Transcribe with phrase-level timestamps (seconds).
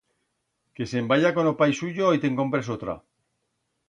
[0.77, 2.97] Que se'n vaya con o pai suyo y te'n compras otra.